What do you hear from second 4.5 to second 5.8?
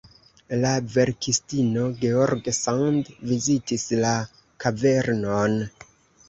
kavernon.